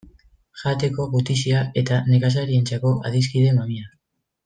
[0.61, 3.91] Jateko gutizia eta nekazariarentzako adiskide mamia.